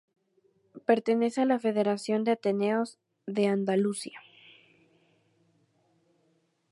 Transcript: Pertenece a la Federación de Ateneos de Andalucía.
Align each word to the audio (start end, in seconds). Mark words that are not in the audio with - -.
Pertenece 0.85 1.41
a 1.41 1.45
la 1.45 1.59
Federación 1.59 2.23
de 2.23 2.31
Ateneos 2.31 2.97
de 3.27 3.45
Andalucía. 3.45 4.19